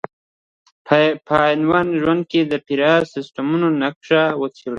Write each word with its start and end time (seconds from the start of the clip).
په 0.87 0.93
حیوان 1.43 1.87
په 1.91 1.97
ژوند 2.01 2.21
کې 2.31 2.39
د 2.45 2.53
فرعي 2.65 2.97
سیسټمونو 3.13 3.67
نقش 3.81 4.09
وڅېړئ. 4.41 4.69